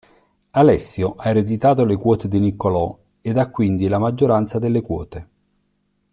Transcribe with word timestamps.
Alessio 0.53 1.13
ha 1.15 1.29
ereditato 1.29 1.85
le 1.85 1.95
quote 1.95 2.27
di 2.27 2.39
Niccolò 2.39 2.97
ed 3.21 3.37
ha 3.37 3.51
quindi 3.51 3.87
la 3.87 3.99
maggioranza 3.99 4.57
delle 4.57 4.81
quote. 4.81 5.27